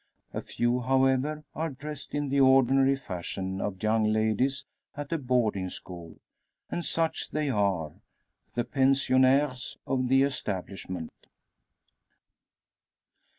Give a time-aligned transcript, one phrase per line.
[0.33, 4.65] A few, however, are dressed in the ordinary fashion of young ladies
[4.97, 6.17] at a boarding school;
[6.71, 7.91] and such they are
[8.55, 11.27] the pensionnaires of the establishment.